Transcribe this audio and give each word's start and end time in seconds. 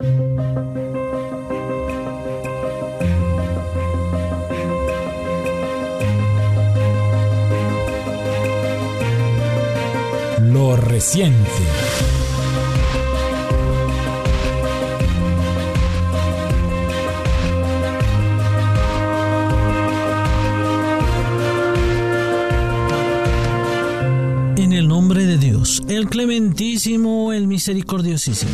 Lo 0.00 0.08
reciente. 10.76 11.38
En 24.56 24.72
el 24.72 24.88
nombre 24.88 25.26
de 25.26 25.36
Dios, 25.36 25.82
el 25.88 26.08
clementísimo, 26.08 27.34
el 27.34 27.46
misericordiosísimo. 27.46 28.50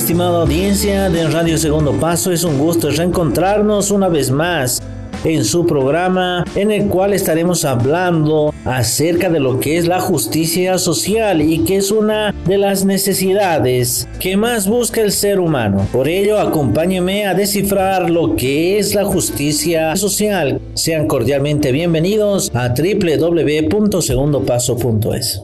Estimada 0.00 0.40
audiencia 0.40 1.10
de 1.10 1.28
Radio 1.28 1.58
Segundo 1.58 1.92
Paso, 1.92 2.32
es 2.32 2.42
un 2.42 2.58
gusto 2.58 2.90
reencontrarnos 2.90 3.90
una 3.90 4.08
vez 4.08 4.30
más 4.30 4.80
en 5.24 5.44
su 5.44 5.66
programa 5.66 6.42
en 6.54 6.70
el 6.70 6.88
cual 6.88 7.12
estaremos 7.12 7.66
hablando 7.66 8.54
acerca 8.64 9.28
de 9.28 9.40
lo 9.40 9.60
que 9.60 9.76
es 9.76 9.86
la 9.86 10.00
justicia 10.00 10.78
social 10.78 11.42
y 11.42 11.64
que 11.64 11.76
es 11.76 11.90
una 11.90 12.34
de 12.46 12.56
las 12.56 12.86
necesidades 12.86 14.08
que 14.18 14.38
más 14.38 14.66
busca 14.66 15.02
el 15.02 15.12
ser 15.12 15.38
humano. 15.38 15.86
Por 15.92 16.08
ello, 16.08 16.40
acompáñeme 16.40 17.26
a 17.26 17.34
descifrar 17.34 18.08
lo 18.08 18.36
que 18.36 18.78
es 18.78 18.94
la 18.94 19.04
justicia 19.04 19.94
social. 19.96 20.62
Sean 20.72 21.08
cordialmente 21.08 21.72
bienvenidos 21.72 22.50
a 22.54 22.68
www.segundopaso.es. 22.68 25.42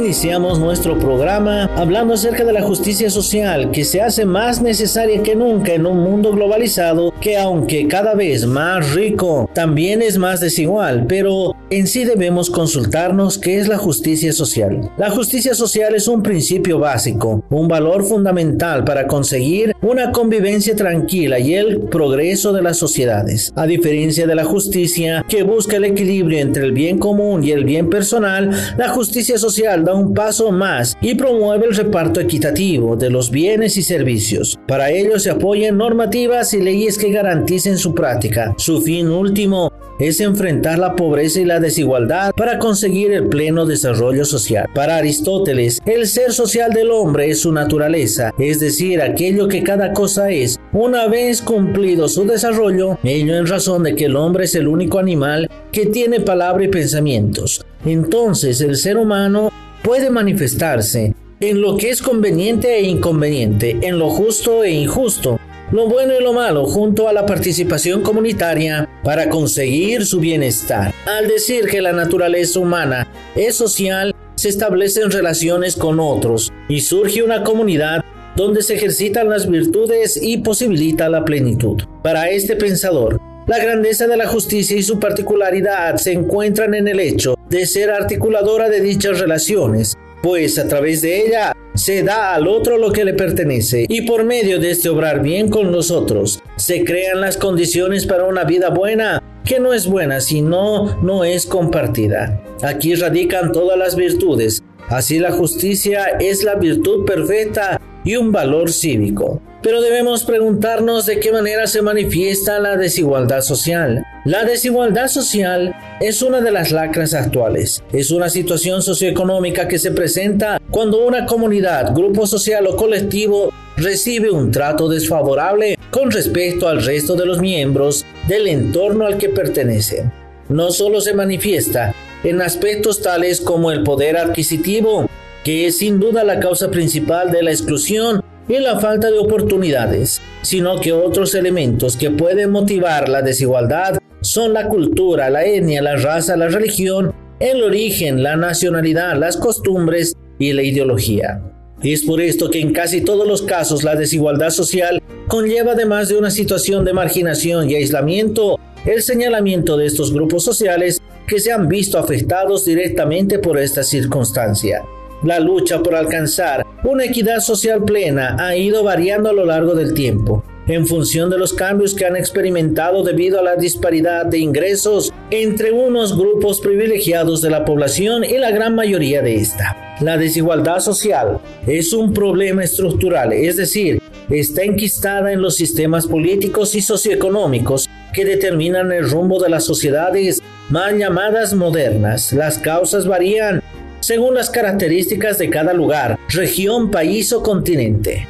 Iniciamos 0.00 0.58
nuestro 0.58 0.98
programa 0.98 1.66
hablando 1.76 2.14
acerca 2.14 2.42
de 2.42 2.54
la 2.54 2.62
justicia 2.62 3.10
social 3.10 3.70
que 3.70 3.84
se 3.84 4.00
hace 4.00 4.24
más 4.24 4.62
necesaria 4.62 5.22
que 5.22 5.36
nunca 5.36 5.74
en 5.74 5.84
un 5.84 5.98
mundo 5.98 6.32
globalizado 6.32 7.12
que 7.20 7.36
aunque 7.36 7.86
cada 7.86 8.14
vez 8.14 8.46
más 8.46 8.94
rico, 8.94 9.50
también 9.52 10.00
es 10.00 10.16
más 10.16 10.40
desigual, 10.40 11.04
pero 11.06 11.54
en 11.68 11.86
sí 11.86 12.04
debemos 12.04 12.48
consultarnos 12.48 13.36
qué 13.38 13.58
es 13.58 13.68
la 13.68 13.76
justicia 13.76 14.32
social. 14.32 14.90
La 14.96 15.10
justicia 15.10 15.54
social 15.54 15.94
es 15.94 16.08
un 16.08 16.22
principio 16.22 16.78
básico, 16.78 17.44
un 17.50 17.68
valor 17.68 18.02
fundamental 18.02 18.84
para 18.84 19.06
conseguir 19.06 19.74
una 19.82 20.12
convivencia 20.12 20.74
tranquila 20.74 21.38
y 21.38 21.54
el 21.54 21.82
progreso 21.82 22.54
de 22.54 22.62
las 22.62 22.78
sociedades. 22.78 23.52
A 23.54 23.66
diferencia 23.66 24.26
de 24.26 24.34
la 24.34 24.44
justicia 24.44 25.24
que 25.28 25.42
busca 25.42 25.76
el 25.76 25.84
equilibrio 25.84 26.38
entre 26.38 26.64
el 26.64 26.72
bien 26.72 26.98
común 26.98 27.44
y 27.44 27.52
el 27.52 27.64
bien 27.64 27.90
personal, 27.90 28.50
la 28.78 28.88
justicia 28.88 29.38
social 29.38 29.84
un 29.94 30.14
paso 30.14 30.50
más 30.52 30.96
y 31.00 31.14
promueve 31.14 31.66
el 31.66 31.74
reparto 31.74 32.20
equitativo 32.20 32.96
de 32.96 33.10
los 33.10 33.30
bienes 33.30 33.76
y 33.76 33.82
servicios. 33.82 34.58
Para 34.66 34.90
ello 34.90 35.18
se 35.18 35.30
apoyan 35.30 35.78
normativas 35.78 36.54
y 36.54 36.60
leyes 36.60 36.98
que 36.98 37.10
garanticen 37.10 37.78
su 37.78 37.94
práctica. 37.94 38.54
Su 38.56 38.80
fin 38.80 39.08
último 39.08 39.72
es 40.00 40.20
enfrentar 40.20 40.78
la 40.78 40.96
pobreza 40.96 41.40
y 41.40 41.44
la 41.44 41.60
desigualdad 41.60 42.32
para 42.34 42.58
conseguir 42.58 43.12
el 43.12 43.28
pleno 43.28 43.66
desarrollo 43.66 44.24
social. 44.24 44.66
Para 44.74 44.96
Aristóteles, 44.96 45.80
el 45.84 46.06
ser 46.06 46.32
social 46.32 46.72
del 46.72 46.90
hombre 46.90 47.30
es 47.30 47.40
su 47.40 47.52
naturaleza, 47.52 48.32
es 48.38 48.60
decir, 48.60 49.02
aquello 49.02 49.46
que 49.46 49.62
cada 49.62 49.92
cosa 49.92 50.30
es. 50.30 50.58
Una 50.72 51.06
vez 51.06 51.42
cumplido 51.42 52.08
su 52.08 52.24
desarrollo, 52.24 52.98
ello 53.04 53.36
en 53.36 53.46
razón 53.46 53.82
de 53.82 53.94
que 53.94 54.06
el 54.06 54.16
hombre 54.16 54.44
es 54.44 54.54
el 54.54 54.68
único 54.68 54.98
animal 54.98 55.50
que 55.70 55.86
tiene 55.86 56.20
palabra 56.20 56.64
y 56.64 56.68
pensamientos. 56.68 57.64
Entonces 57.84 58.60
el 58.60 58.76
ser 58.76 58.96
humano 58.96 59.50
puede 59.82 60.10
manifestarse 60.10 61.14
en 61.40 61.60
lo 61.60 61.76
que 61.76 61.90
es 61.90 62.02
conveniente 62.02 62.76
e 62.76 62.82
inconveniente, 62.82 63.78
en 63.82 63.98
lo 63.98 64.10
justo 64.10 64.62
e 64.62 64.70
injusto, 64.70 65.40
lo 65.72 65.86
bueno 65.86 66.12
y 66.18 66.22
lo 66.22 66.32
malo 66.32 66.66
junto 66.66 67.08
a 67.08 67.12
la 67.12 67.24
participación 67.24 68.02
comunitaria 68.02 68.88
para 69.02 69.28
conseguir 69.28 70.04
su 70.04 70.20
bienestar. 70.20 70.92
Al 71.06 71.28
decir 71.28 71.66
que 71.66 71.80
la 71.80 71.92
naturaleza 71.92 72.60
humana 72.60 73.08
es 73.34 73.56
social, 73.56 74.14
se 74.34 74.48
establecen 74.48 75.10
relaciones 75.10 75.76
con 75.76 76.00
otros 76.00 76.52
y 76.68 76.80
surge 76.80 77.22
una 77.22 77.44
comunidad 77.44 78.02
donde 78.36 78.62
se 78.62 78.74
ejercitan 78.74 79.28
las 79.28 79.48
virtudes 79.48 80.18
y 80.20 80.38
posibilita 80.38 81.08
la 81.08 81.24
plenitud. 81.24 81.82
Para 82.02 82.30
este 82.30 82.56
pensador, 82.56 83.20
la 83.50 83.58
grandeza 83.58 84.06
de 84.06 84.16
la 84.16 84.28
justicia 84.28 84.76
y 84.76 84.82
su 84.84 85.00
particularidad 85.00 85.96
se 85.96 86.12
encuentran 86.12 86.72
en 86.72 86.86
el 86.86 87.00
hecho 87.00 87.34
de 87.48 87.66
ser 87.66 87.90
articuladora 87.90 88.68
de 88.68 88.80
dichas 88.80 89.18
relaciones, 89.18 89.98
pues 90.22 90.56
a 90.56 90.68
través 90.68 91.02
de 91.02 91.26
ella 91.26 91.52
se 91.74 92.04
da 92.04 92.32
al 92.32 92.46
otro 92.46 92.78
lo 92.78 92.92
que 92.92 93.04
le 93.04 93.12
pertenece 93.12 93.86
y 93.88 94.02
por 94.02 94.22
medio 94.22 94.60
de 94.60 94.70
este 94.70 94.88
obrar 94.88 95.20
bien 95.20 95.50
con 95.50 95.72
los 95.72 95.90
otros 95.90 96.40
se 96.54 96.84
crean 96.84 97.20
las 97.20 97.36
condiciones 97.36 98.06
para 98.06 98.24
una 98.24 98.44
vida 98.44 98.68
buena 98.70 99.20
que 99.44 99.58
no 99.58 99.74
es 99.74 99.88
buena 99.88 100.20
si 100.20 100.42
no 100.42 101.02
no 101.02 101.24
es 101.24 101.44
compartida. 101.44 102.40
Aquí 102.62 102.94
radican 102.94 103.50
todas 103.50 103.76
las 103.76 103.96
virtudes. 103.96 104.62
Así 104.88 105.18
la 105.18 105.32
justicia 105.32 106.04
es 106.20 106.44
la 106.44 106.54
virtud 106.54 107.04
perfecta 107.04 107.80
y 108.04 108.16
un 108.16 108.32
valor 108.32 108.72
cívico. 108.72 109.40
Pero 109.62 109.82
debemos 109.82 110.24
preguntarnos 110.24 111.04
de 111.04 111.20
qué 111.20 111.32
manera 111.32 111.66
se 111.66 111.82
manifiesta 111.82 112.58
la 112.60 112.78
desigualdad 112.78 113.42
social. 113.42 114.06
La 114.24 114.44
desigualdad 114.44 115.08
social 115.08 115.74
es 116.00 116.22
una 116.22 116.40
de 116.40 116.50
las 116.50 116.72
lacras 116.72 117.12
actuales. 117.12 117.82
Es 117.92 118.10
una 118.10 118.30
situación 118.30 118.80
socioeconómica 118.80 119.68
que 119.68 119.78
se 119.78 119.90
presenta 119.90 120.58
cuando 120.70 121.06
una 121.06 121.26
comunidad, 121.26 121.94
grupo 121.94 122.26
social 122.26 122.66
o 122.68 122.76
colectivo 122.76 123.52
recibe 123.76 124.30
un 124.30 124.50
trato 124.50 124.88
desfavorable 124.88 125.78
con 125.90 126.10
respecto 126.10 126.66
al 126.66 126.82
resto 126.82 127.14
de 127.14 127.26
los 127.26 127.38
miembros 127.38 128.06
del 128.28 128.46
entorno 128.46 129.04
al 129.04 129.18
que 129.18 129.28
pertenece. 129.28 130.10
No 130.48 130.70
solo 130.70 131.02
se 131.02 131.12
manifiesta 131.12 131.94
en 132.24 132.40
aspectos 132.40 133.02
tales 133.02 133.40
como 133.40 133.70
el 133.70 133.82
poder 133.82 134.16
adquisitivo, 134.16 135.08
que 135.44 135.66
es 135.66 135.78
sin 135.78 136.00
duda 136.00 136.24
la 136.24 136.40
causa 136.40 136.70
principal 136.70 137.30
de 137.30 137.42
la 137.42 137.50
exclusión 137.50 138.22
y 138.48 138.58
la 138.58 138.80
falta 138.80 139.10
de 139.10 139.18
oportunidades, 139.18 140.20
sino 140.42 140.80
que 140.80 140.92
otros 140.92 141.34
elementos 141.34 141.96
que 141.96 142.10
pueden 142.10 142.50
motivar 142.50 143.08
la 143.08 143.22
desigualdad 143.22 143.98
son 144.20 144.52
la 144.52 144.68
cultura, 144.68 145.30
la 145.30 145.44
etnia, 145.44 145.82
la 145.82 145.96
raza, 145.96 146.36
la 146.36 146.48
religión, 146.48 147.14
el 147.38 147.62
origen, 147.62 148.22
la 148.22 148.36
nacionalidad, 148.36 149.16
las 149.16 149.36
costumbres 149.36 150.12
y 150.38 150.52
la 150.52 150.62
ideología. 150.62 151.42
Es 151.82 152.02
por 152.04 152.20
esto 152.20 152.50
que 152.50 152.60
en 152.60 152.72
casi 152.74 153.00
todos 153.00 153.26
los 153.26 153.42
casos 153.42 153.84
la 153.84 153.96
desigualdad 153.96 154.50
social 154.50 155.00
conlleva 155.28 155.72
además 155.72 156.08
de 156.08 156.18
una 156.18 156.30
situación 156.30 156.84
de 156.84 156.92
marginación 156.92 157.70
y 157.70 157.76
aislamiento, 157.76 158.58
el 158.84 159.02
señalamiento 159.02 159.78
de 159.78 159.86
estos 159.86 160.12
grupos 160.12 160.44
sociales 160.44 161.00
que 161.26 161.40
se 161.40 161.52
han 161.52 161.68
visto 161.68 161.98
afectados 161.98 162.66
directamente 162.66 163.38
por 163.38 163.58
esta 163.58 163.82
circunstancia. 163.82 164.82
La 165.22 165.38
lucha 165.38 165.82
por 165.82 165.94
alcanzar 165.94 166.66
una 166.82 167.04
equidad 167.04 167.40
social 167.40 167.84
plena 167.84 168.36
ha 168.38 168.56
ido 168.56 168.82
variando 168.82 169.28
a 169.28 169.34
lo 169.34 169.44
largo 169.44 169.74
del 169.74 169.92
tiempo, 169.92 170.42
en 170.66 170.86
función 170.86 171.28
de 171.28 171.36
los 171.36 171.52
cambios 171.52 171.94
que 171.94 172.06
han 172.06 172.16
experimentado 172.16 173.02
debido 173.02 173.38
a 173.38 173.42
la 173.42 173.56
disparidad 173.56 174.24
de 174.24 174.38
ingresos 174.38 175.12
entre 175.30 175.72
unos 175.72 176.16
grupos 176.16 176.62
privilegiados 176.62 177.42
de 177.42 177.50
la 177.50 177.66
población 177.66 178.24
y 178.24 178.38
la 178.38 178.50
gran 178.50 178.74
mayoría 178.74 179.20
de 179.20 179.36
esta. 179.36 179.76
La 180.00 180.16
desigualdad 180.16 180.80
social 180.80 181.38
es 181.66 181.92
un 181.92 182.14
problema 182.14 182.64
estructural, 182.64 183.34
es 183.34 183.58
decir, 183.58 184.00
está 184.30 184.62
enquistada 184.62 185.32
en 185.32 185.42
los 185.42 185.56
sistemas 185.56 186.06
políticos 186.06 186.74
y 186.74 186.80
socioeconómicos 186.80 187.90
que 188.14 188.24
determinan 188.24 188.90
el 188.90 189.10
rumbo 189.10 189.38
de 189.38 189.50
las 189.50 189.64
sociedades 189.64 190.40
más 190.70 190.94
llamadas 190.94 191.52
modernas. 191.52 192.32
Las 192.32 192.56
causas 192.56 193.06
varían 193.06 193.62
según 194.00 194.34
las 194.34 194.50
características 194.50 195.38
de 195.38 195.50
cada 195.50 195.72
lugar, 195.72 196.18
región, 196.28 196.90
país 196.90 197.32
o 197.32 197.42
continente. 197.42 198.26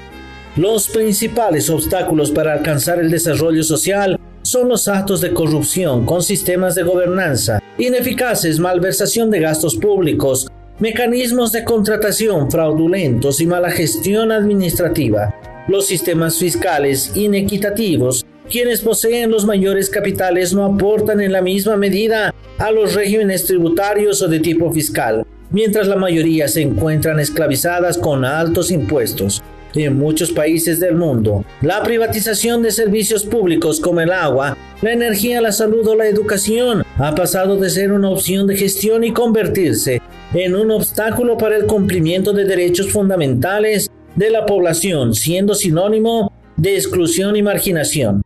Los 0.57 0.89
principales 0.89 1.71
obstáculos 1.71 2.31
para 2.31 2.53
alcanzar 2.53 2.99
el 2.99 3.11
desarrollo 3.11 3.63
social 3.63 4.19
son 4.43 4.69
los 4.69 4.89
actos 4.89 5.21
de 5.21 5.33
corrupción 5.33 6.05
con 6.05 6.23
sistemas 6.23 6.75
de 6.75 6.83
gobernanza 6.83 7.61
ineficaces, 7.79 8.59
malversación 8.59 9.31
de 9.31 9.41
gastos 9.41 9.77
públicos, 9.77 10.49
mecanismos 10.79 11.53
de 11.53 11.65
contratación 11.65 12.51
fraudulentos 12.51 13.41
y 13.41 13.47
mala 13.47 13.71
gestión 13.71 14.33
administrativa, 14.33 15.35
los 15.69 15.87
sistemas 15.87 16.39
fiscales 16.39 17.13
inequitativos, 17.15 18.25
quienes 18.51 18.81
poseen 18.81 19.31
los 19.31 19.47
mayores 19.47 19.89
capitales 19.89 20.53
no 20.53 20.65
aportan 20.65 21.21
en 21.21 21.33
la 21.33 21.43
misma 21.43 21.77
medida 21.77 22.35
a 22.59 22.71
los 22.71 22.95
regímenes 22.95 23.47
tributarios 23.47 24.21
o 24.23 24.29
de 24.29 24.41
tipo 24.41 24.71
fiscal, 24.73 25.25
mientras 25.51 25.89
la 25.89 25.97
mayoría 25.97 26.49
se 26.49 26.63
encuentran 26.63 27.21
esclavizadas 27.21 27.99
con 27.99 28.25
altos 28.25 28.71
impuestos. 28.71 29.43
En 29.75 29.97
muchos 29.97 30.33
países 30.33 30.81
del 30.81 30.97
mundo, 30.97 31.45
la 31.61 31.83
privatización 31.83 32.61
de 32.61 32.73
servicios 32.73 33.25
públicos 33.25 33.79
como 33.79 34.01
el 34.01 34.11
agua, 34.11 34.57
la 34.83 34.93
energía, 34.93 35.41
la 35.41 35.53
salud 35.53 35.87
o 35.87 35.95
la 35.95 36.09
educación 36.09 36.83
ha 36.99 37.15
pasado 37.15 37.57
de 37.57 37.71
ser 37.71 37.93
una 37.93 38.11
opción 38.11 38.49
de 38.49 38.57
gestión 38.57 39.05
y 39.05 39.13
convertirse 39.13 40.03
en 40.35 40.57
un 40.57 40.73
obstáculo 40.73 41.39
para 41.39 41.57
el 41.57 41.67
cumplimiento 41.67 42.33
de 42.33 42.47
derechos 42.47 42.91
fundamentales 42.91 43.89
de 44.17 44.31
la 44.31 44.45
población, 44.45 45.15
siendo 45.15 45.55
sinónimo 45.55 46.33
de 46.57 46.75
exclusión 46.75 47.37
y 47.37 47.43
marginación. 47.43 48.23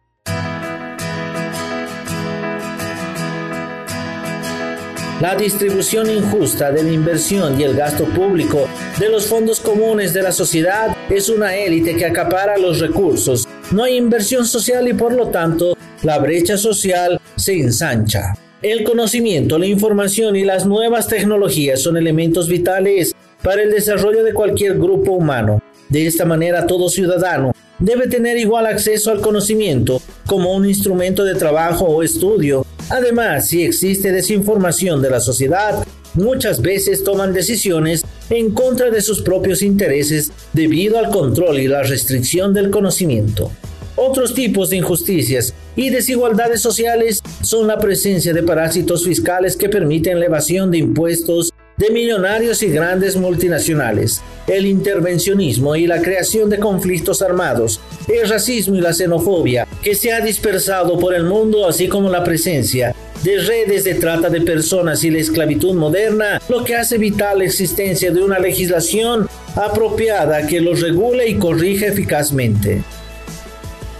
La 5.20 5.37
distribución 5.37 6.11
injusta 6.11 6.72
de 6.72 6.82
la 6.82 6.90
inversión 6.90 7.61
y 7.61 7.62
el 7.62 7.76
gasto 7.76 8.05
público 8.05 8.69
de 8.99 9.08
los 9.08 9.26
fondos 9.26 9.61
comunes 9.61 10.12
de 10.12 10.22
la 10.22 10.32
sociedad 10.32 10.94
es 11.08 11.28
una 11.28 11.55
élite 11.55 11.94
que 11.94 12.05
acapara 12.05 12.58
los 12.58 12.81
recursos. 12.81 13.46
No 13.70 13.84
hay 13.84 13.96
inversión 13.96 14.44
social 14.44 14.88
y 14.88 14.93
por 14.93 15.12
lo 15.14 15.28
tanto 15.28 15.76
la 16.02 16.19
brecha 16.19 16.58
social 16.58 17.20
se 17.37 17.55
ensancha. 17.61 18.34
El 18.61 18.82
conocimiento, 18.82 19.56
la 19.56 19.66
información 19.66 20.34
y 20.34 20.44
las 20.44 20.66
nuevas 20.66 21.06
tecnologías 21.06 21.81
son 21.81 21.96
elementos 21.96 22.49
vitales 22.49 23.14
para 23.40 23.62
el 23.62 23.70
desarrollo 23.70 24.25
de 24.25 24.34
cualquier 24.34 24.75
grupo 24.78 25.12
humano. 25.12 25.62
De 25.90 26.06
esta 26.06 26.25
manera 26.25 26.66
todo 26.66 26.88
ciudadano 26.88 27.52
debe 27.78 28.08
tener 28.08 28.37
igual 28.37 28.66
acceso 28.66 29.12
al 29.12 29.20
conocimiento 29.20 30.02
como 30.26 30.55
un 30.55 30.66
instrumento 30.66 31.25
de 31.25 31.34
trabajo 31.34 31.84
o 31.84 32.02
estudio 32.02 32.63
Además, 32.94 33.49
si 33.49 33.64
existe 33.64 34.12
desinformación 34.12 35.02
de 35.02 35.11
la 35.11 35.19
sociedad, 35.19 35.85
muchas 36.14 36.62
veces 36.62 37.02
toman 37.02 37.32
decisiones 37.32 38.05
en 38.31 38.52
contra 38.52 38.88
de 38.88 39.02
sus 39.02 39.20
propios 39.20 39.62
intereses 39.62 40.31
debido 40.52 40.96
al 40.96 41.11
control 41.11 41.58
y 41.58 41.67
la 41.67 41.82
restricción 41.82 42.55
del 42.55 42.70
conocimiento. 42.70 43.50
Otros 43.96 44.32
tipos 44.32 44.70
de 44.70 44.76
injusticias 44.76 45.55
y 45.75 45.91
desigualdades 45.91 46.61
sociales 46.61 47.19
son 47.43 47.67
la 47.67 47.81
presencia 47.81 48.32
de 48.32 48.44
parásitos 48.44 49.05
fiscales 49.05 49.56
que 49.56 49.69
permiten 49.69 50.20
la 50.20 50.26
evasión 50.26 50.70
de 50.70 50.79
impuestos 50.79 51.50
de 51.76 51.91
millonarios 51.91 52.62
y 52.62 52.69
grandes 52.69 53.17
multinacionales, 53.17 54.23
el 54.47 54.67
intervencionismo 54.67 55.75
y 55.76 55.87
la 55.87 56.00
creación 56.03 56.50
de 56.50 56.59
conflictos 56.59 57.23
armados, 57.23 57.81
el 58.09 58.29
racismo 58.29 58.76
y 58.76 58.81
la 58.81 58.93
xenofobia 58.93 59.67
que 59.82 59.94
se 59.94 60.12
ha 60.12 60.21
dispersado 60.21 60.99
por 60.99 61.15
el 61.15 61.25
mundo, 61.25 61.67
así 61.67 61.88
como 61.88 62.09
la 62.11 62.23
presencia 62.23 62.94
de 63.23 63.38
redes 63.38 63.85
de 63.85 63.94
trata 63.94 64.29
de 64.29 64.43
personas 64.43 65.03
y 65.03 65.11
la 65.11 65.19
esclavitud 65.19 65.75
moderna, 65.75 66.41
lo 66.49 66.62
que 66.62 66.76
hace 66.76 66.99
vital 66.99 67.38
la 67.38 67.44
existencia 67.44 68.12
de 68.12 68.23
una 68.23 68.38
legislación 68.38 69.29
apropiada 69.56 70.47
que 70.47 70.61
los 70.61 70.82
regule 70.82 71.29
y 71.29 71.37
corrija 71.37 71.87
eficazmente. 71.87 72.82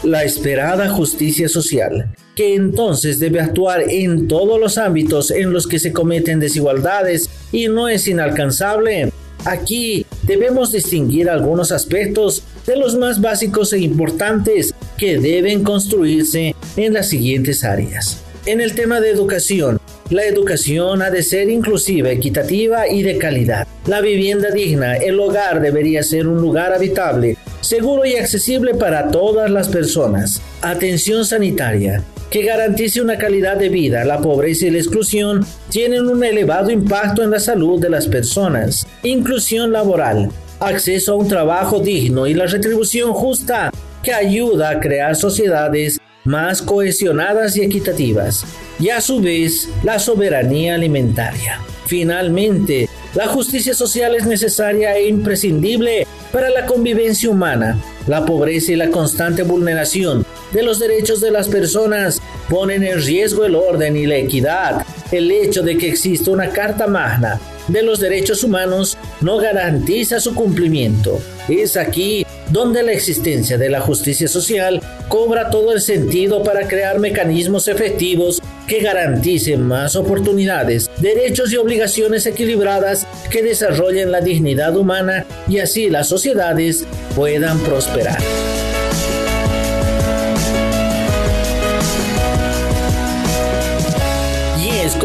La 0.03 0.25
esperada 0.25 0.91
justicia 0.91 1.49
social 1.49 2.15
que 2.35 2.55
entonces 2.55 3.19
debe 3.19 3.41
actuar 3.41 3.85
en 3.89 4.29
todos 4.29 4.61
los 4.61 4.79
ámbitos 4.79 5.31
en 5.31 5.53
los 5.53 5.67
que 5.67 5.79
se 5.79 5.93
cometen 5.93 6.41
desigualdades 6.41 7.29
y 7.53 7.69
no 7.69 7.89
es 7.89 8.09
inalcanzable. 8.09 9.13
Aquí 9.45 10.07
debemos 10.23 10.73
distinguir 10.73 11.29
algunos 11.29 11.71
aspectos 11.71 12.43
de 12.67 12.77
los 12.77 12.97
más 12.97 13.21
básicos 13.21 13.73
e 13.73 13.79
importantes 13.81 14.75
que 14.97 15.19
deben 15.19 15.63
construirse 15.63 16.55
en 16.77 16.95
las 16.95 17.09
siguientes 17.09 17.63
áreas. 17.63 18.23
En 18.47 18.61
el 18.61 18.75
tema 18.75 19.01
de 19.01 19.11
educación, 19.11 19.79
la 20.11 20.25
educación 20.25 21.03
ha 21.03 21.11
de 21.11 21.23
ser 21.23 21.49
inclusiva, 21.49 22.11
equitativa 22.11 22.89
y 22.89 23.03
de 23.03 23.17
calidad. 23.17 23.67
La 23.87 24.01
vivienda 24.01 24.51
digna, 24.51 24.97
el 24.97 25.19
hogar 25.19 25.61
debería 25.61 26.03
ser 26.03 26.27
un 26.27 26.41
lugar 26.41 26.73
habitable, 26.73 27.37
seguro 27.61 28.05
y 28.05 28.17
accesible 28.17 28.75
para 28.75 29.11
todas 29.11 29.51
las 29.51 29.69
personas. 29.69 30.43
Atención 30.61 31.25
sanitaria 31.25 32.05
que 32.35 32.43
garantice 32.43 33.01
una 33.01 33.17
calidad 33.17 33.57
de 33.57 33.69
vida. 33.69 34.05
La 34.05 34.19
pobreza 34.19 34.67
y 34.67 34.71
la 34.71 34.79
exclusión 34.79 35.47
tienen 35.71 36.09
un 36.09 36.25
elevado 36.25 36.69
impacto 36.69 37.23
en 37.23 37.31
la 37.31 37.39
salud 37.39 37.81
de 37.81 37.89
las 37.89 38.09
personas. 38.09 38.85
Inclusión 39.05 39.71
laboral, 39.71 40.33
acceso 40.59 41.13
a 41.13 41.15
un 41.15 41.29
trabajo 41.29 41.79
digno 41.79 42.27
y 42.27 42.35
la 42.35 42.47
retribución 42.47 43.13
justa 43.13 43.71
que 44.03 44.13
ayuda 44.13 44.71
a 44.71 44.81
crear 44.81 45.15
sociedades 45.15 46.01
más 46.25 46.61
cohesionadas 46.61 47.57
y 47.57 47.63
equitativas. 47.63 48.45
Y 48.81 48.89
a 48.89 49.01
su 49.01 49.21
vez, 49.21 49.69
la 49.85 50.01
soberanía 50.01 50.75
alimentaria. 50.75 51.61
Finalmente, 51.87 52.89
la 53.15 53.29
justicia 53.29 53.75
social 53.75 54.17
es 54.17 54.27
necesaria 54.27 54.97
e 54.97 55.07
imprescindible 55.07 56.05
para 56.33 56.51
la 56.51 56.67
convivencia 56.67 57.31
humana. 57.31 57.79
La 58.09 58.27
pobreza 58.27 58.73
y 58.73 58.77
la 58.77 58.91
constante 58.91 59.45
vulneración 59.45 60.27
de 60.53 60.63
los 60.63 60.79
derechos 60.79 61.21
de 61.21 61.31
las 61.31 61.49
personas 61.49 62.21
ponen 62.49 62.83
en 62.83 63.03
riesgo 63.03 63.45
el 63.45 63.55
orden 63.55 63.97
y 63.97 64.07
la 64.07 64.17
equidad. 64.17 64.87
El 65.11 65.31
hecho 65.31 65.63
de 65.63 65.77
que 65.77 65.89
exista 65.89 66.31
una 66.31 66.51
Carta 66.51 66.87
Magna 66.87 67.41
de 67.69 67.83
los 67.83 68.01
derechos 68.01 68.45
humanos 68.45 68.97
no 69.21 69.39
garantiza 69.39 70.21
su 70.21 70.35
cumplimiento. 70.35 71.21
Es 71.49 71.77
aquí 71.77 72.27
donde 72.51 72.83
la 72.83 72.93
existencia 72.93 73.59
de 73.59 73.71
la 73.71 73.81
justicia 73.81 74.29
social 74.29 74.81
cobra 75.09 75.51
todo 75.51 75.73
el 75.73 75.81
sentido 75.81 76.43
para 76.43 76.69
crear 76.69 76.99
mecanismos 76.99 77.69
efectivos 77.69 78.43
que 78.67 78.81
garanticen 78.81 79.63
más 79.63 79.97
oportunidades, 79.97 80.91
derechos 80.99 81.53
y 81.53 81.57
obligaciones 81.57 82.27
equilibradas 82.27 83.07
que 83.31 83.43
desarrollen 83.43 84.13
la 84.13 84.21
dignidad 84.21 84.77
humana 84.77 85.27
y 85.49 85.59
así 85.59 85.91
las 85.91 86.09
sociedades 86.09 86.85
puedan 87.15 87.59
prosperar. 87.61 88.19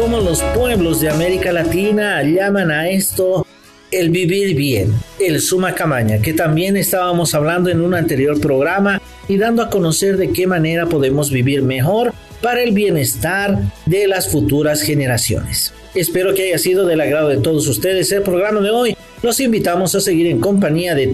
Como 0.00 0.20
los 0.20 0.42
pueblos 0.54 1.02
de 1.02 1.10
América 1.10 1.52
Latina 1.52 2.22
llaman 2.22 2.70
a 2.70 2.88
esto 2.88 3.46
el 3.90 4.08
vivir 4.08 4.56
bien, 4.56 4.94
el 5.18 5.42
suma 5.42 5.74
camaña, 5.74 6.22
que 6.22 6.32
también 6.32 6.78
estábamos 6.78 7.34
hablando 7.34 7.68
en 7.68 7.82
un 7.82 7.92
anterior 7.92 8.40
programa 8.40 9.02
y 9.28 9.36
dando 9.36 9.62
a 9.62 9.68
conocer 9.68 10.16
de 10.16 10.30
qué 10.30 10.46
manera 10.46 10.86
podemos 10.86 11.30
vivir 11.30 11.60
mejor 11.60 12.14
para 12.40 12.62
el 12.62 12.72
bienestar 12.72 13.58
de 13.84 14.08
las 14.08 14.30
futuras 14.30 14.80
generaciones. 14.80 15.74
Espero 15.94 16.32
que 16.32 16.44
haya 16.44 16.56
sido 16.56 16.86
del 16.86 17.02
agrado 17.02 17.28
de 17.28 17.36
todos 17.36 17.68
ustedes 17.68 18.10
el 18.10 18.22
programa 18.22 18.62
de 18.62 18.70
hoy. 18.70 18.96
Los 19.22 19.38
invitamos 19.38 19.94
a 19.94 20.00
seguir 20.00 20.28
en 20.28 20.40
compañía 20.40 20.94
de 20.94 21.08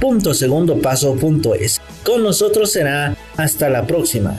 www.segundopaso.es. 0.00 1.80
Con 2.04 2.22
nosotros 2.22 2.70
será 2.70 3.16
hasta 3.36 3.68
la 3.68 3.88
próxima. 3.88 4.38